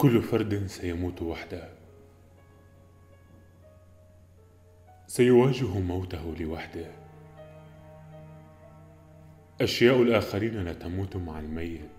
[0.00, 1.68] كل فرد سيموت وحده.
[5.06, 6.86] سيواجه موته لوحده.
[9.60, 11.90] أشياء الآخرين لا تموت مع الميت.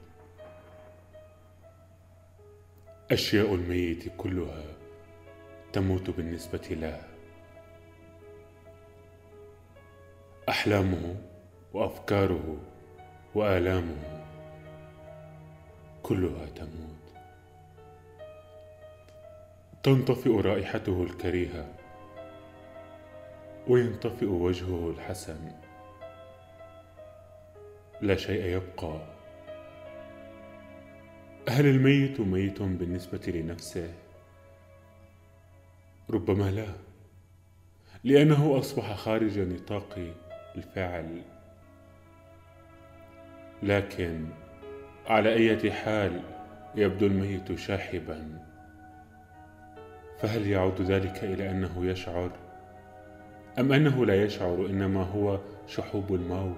[3.12, 4.64] أشياء الميت كلها
[5.74, 7.02] تموت بالنسبة له.
[10.50, 11.16] أحلامه
[11.74, 12.58] وأفكاره
[13.36, 14.26] وآلامه
[16.04, 17.01] كلها تموت.
[19.84, 21.74] تنطفئ رائحته الكريهة
[23.68, 25.52] وينطفئ وجهه الحسن.
[28.02, 29.02] لا شيء يبقى.
[31.50, 33.94] هل الميت ميت بالنسبة لنفسه؟
[36.10, 36.68] ربما لا
[38.04, 40.00] لأنه أصبح خارج نطاق
[40.56, 41.22] الفعل.
[43.64, 44.26] لكن
[45.08, 46.22] على أي حال
[46.76, 48.51] يبدو الميت شاحبا.
[50.22, 52.32] فهل يعود ذلك إلى أنه يشعر؟
[53.60, 56.56] أم أنه لا يشعر إنما هو شحوب الموت؟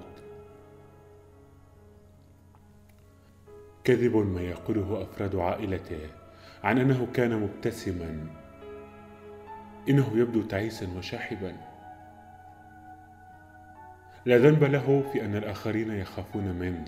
[3.84, 6.00] كذب ما يقوله أفراد عائلته
[6.64, 8.28] عن أنه كان مبتسما.
[9.90, 11.56] إنه يبدو تعيسا وشاحبا.
[14.26, 16.86] لا ذنب له في أن الآخرين يخافون منه.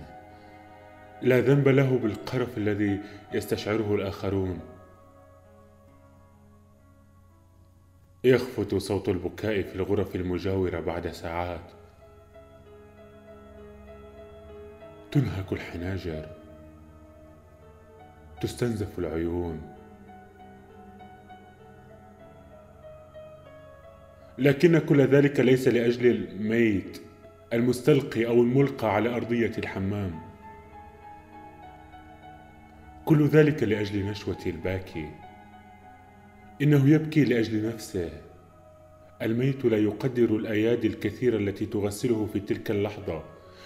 [1.21, 2.99] لا ذنب له بالقرف الذي
[3.33, 4.74] يستشعره الآخرون.
[8.25, 11.71] يخفت صوت البكاء في الغرف المجاورة بعد ساعات.
[15.11, 16.25] تنهك الحناجر.
[18.41, 19.61] تستنزف العيون.
[24.37, 27.01] لكن كل ذلك ليس لأجل الميت
[27.53, 30.19] المستلقي أو الملقى على أرضية الحمام.
[33.05, 35.24] كل ذلك لأجل نشوة الباكي.
[36.61, 38.09] إنه يبكي لأجل نفسه.
[39.21, 43.23] الميت لا يقدر الأيادي الكثيرة التي تغسله في تلك اللحظة.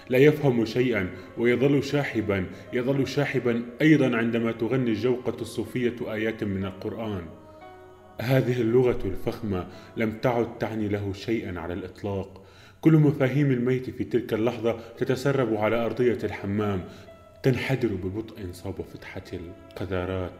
[0.09, 7.22] لا يفهم شيئا ويظل شاحبا يظل شاحبا أيضا عندما تغني الجوقة الصوفية آيات من القرآن.
[8.22, 12.46] هذه اللغة الفخمة لم تعد تعني له شيئا على الإطلاق.
[12.81, 16.84] كل مفاهيم الميت في تلك اللحظة تتسرب على أرضية الحمام
[17.44, 20.34] تنحدر ببطء صوب فتحة القذارات.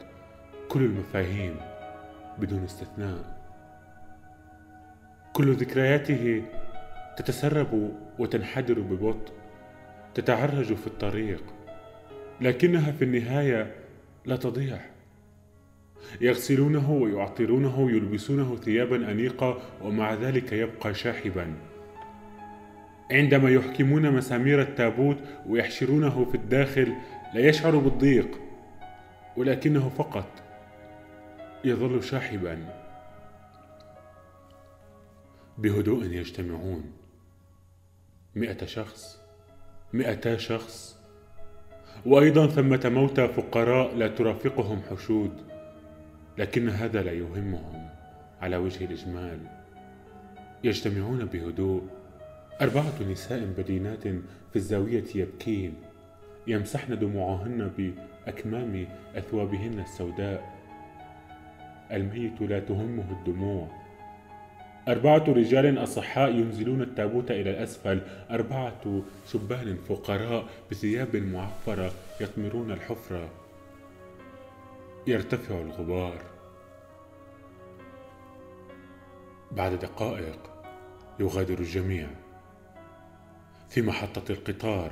[0.70, 1.56] كل المفاهيم
[2.40, 3.40] بدون استثناء.
[5.34, 6.44] كل ذكرياته
[7.18, 9.34] تتسرب وتنحدر ببطء
[10.14, 11.44] تتعرج في الطريق
[12.42, 13.76] لكنها في النهاية
[14.26, 14.80] لا تضيع.
[16.22, 21.54] يغسلونه ويعطرونه يلبسونه ثيابا أنيقة ومع ذلك يبقى شاحبا.
[23.12, 25.18] عندما يحكمون مسامير التابوت
[25.48, 26.94] ويحشرونه في الداخل
[27.34, 28.40] لا يشعر بالضيق
[29.38, 30.49] ولكنه فقط.
[31.64, 32.74] يظل شاحبا
[35.58, 36.92] بهدوء يجتمعون.
[38.36, 39.20] مئة شخص
[39.94, 41.00] مئتا شخص.
[42.06, 45.32] وأيضا ثمة موتى فقراء لا ترافقهم حشود
[46.38, 47.90] لكن هذا لا يهمهم.
[48.42, 49.40] على وجه الإجمال
[50.64, 51.88] يجتمعون بهدوء.
[52.62, 54.04] أربعة نساء بدينات
[54.50, 55.76] في الزاوية يبكين
[56.48, 60.59] يمسحن دموعهن بأكمام أثوابهن السوداء.
[61.92, 63.68] الميت لا تهمه الدموع.
[64.88, 68.02] أربعة رجال أصحاء ينزلون التابوت إلى الأسفل.
[68.32, 71.92] أربعة شبان فقراء بثياب معفرة
[72.22, 73.30] يطمرون الحفرة.
[75.08, 76.22] يرتفع الغبار.
[79.52, 80.64] بعد دقائق
[81.20, 82.08] يغادر الجميع.
[83.70, 84.92] في محطة القطار.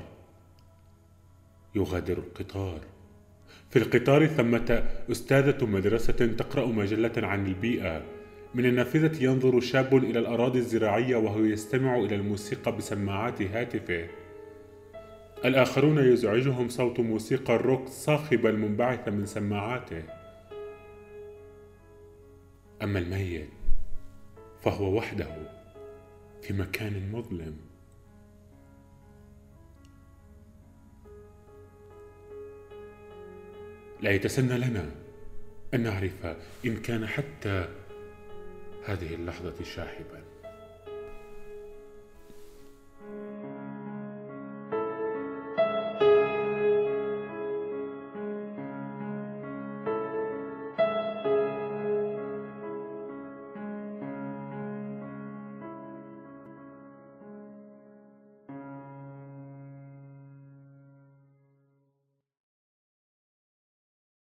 [1.75, 2.79] يغادر القطار.
[3.69, 8.03] في القطار ثمة أستاذة مدرسة تقرأ مجلة عن البيئة.
[8.55, 14.07] من النافذة ينظر شاب إلى الأراضي الزراعية وهو يستمع إلى الموسيقى بسماعات هاتفه.
[15.45, 20.03] الآخرون يزعجهم صوت موسيقى الروك صاخبة المنبعثة من سماعاته.
[22.83, 23.49] أما الميت
[24.61, 25.27] فهو وحده
[26.41, 27.55] في مكان مظلم.
[34.01, 34.91] لا يتسنى لنا
[35.73, 36.35] أن نعرف
[36.65, 37.67] إن كان حتى
[38.85, 40.23] هذه اللحظة شاحبا